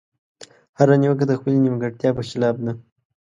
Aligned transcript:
هره 0.77 0.95
نيوکه 1.01 1.25
د 1.27 1.31
خپلې 1.39 1.57
نيمګړتيا 1.65 2.09
په 2.17 2.23
خلاف 2.29 2.55
ده. 2.65 2.73